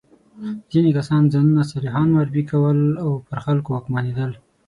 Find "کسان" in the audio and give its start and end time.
0.97-1.23